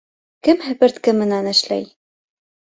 [0.47, 1.89] Кем һепертке менән эшләй?